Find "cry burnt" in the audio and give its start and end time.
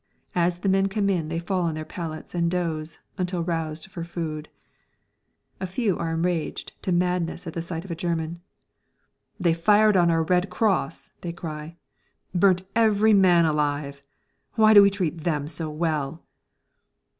11.33-12.63